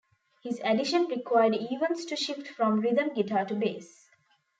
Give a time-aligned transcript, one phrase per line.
[0.41, 4.09] His addition required Evans to shift from rhythm guitar to bass.